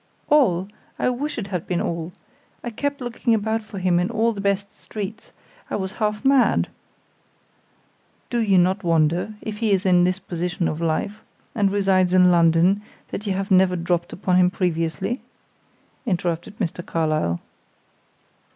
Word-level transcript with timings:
"All! 0.29 0.67
I 0.97 1.11
wish 1.11 1.37
it 1.37 1.49
had 1.49 1.67
been 1.67 1.79
all. 1.79 2.11
I 2.63 2.71
kept 2.71 3.01
looking 3.01 3.35
about 3.35 3.63
for 3.63 3.77
him 3.77 3.99
in 3.99 4.09
all 4.09 4.33
the 4.33 4.41
best 4.41 4.73
streets; 4.73 5.29
I 5.69 5.75
was 5.75 5.91
half 6.01 6.25
mad" 6.25 6.69
"Do 8.31 8.39
you 8.39 8.57
not 8.57 8.83
wonder, 8.83 9.35
if 9.43 9.59
he 9.59 9.71
is 9.71 9.85
in 9.85 10.03
this 10.03 10.17
position 10.17 10.67
of 10.67 10.81
life, 10.81 11.21
and 11.53 11.69
resides 11.71 12.15
in 12.15 12.31
London, 12.31 12.81
that 13.09 13.27
you 13.27 13.33
have 13.33 13.51
never 13.51 13.75
dropped 13.75 14.11
upon 14.11 14.37
him 14.37 14.49
previously?" 14.49 15.21
interrupted 16.07 16.57
Mr. 16.57 16.83
Carlyle. 16.83 17.39